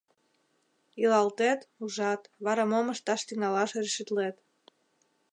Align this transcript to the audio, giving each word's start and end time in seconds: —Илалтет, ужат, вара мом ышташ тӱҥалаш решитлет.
—Илалтет, 1.01 1.59
ужат, 1.83 2.21
вара 2.45 2.63
мом 2.71 2.87
ышташ 2.93 3.21
тӱҥалаш 3.27 3.71
решитлет. 3.83 4.35